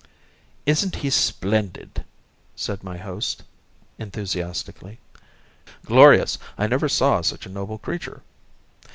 "Isn't 0.65 0.95
he 0.95 1.11
splendid?" 1.11 2.03
said 2.55 2.83
my 2.83 2.97
host, 2.97 3.43
enthusiastically. 3.99 4.97
"Glorious! 5.85 6.39
I 6.57 6.65
never 6.65 6.89
saw 6.89 7.21
such 7.21 7.45
a 7.45 7.49
noble 7.49 7.77
creature." 7.77 8.23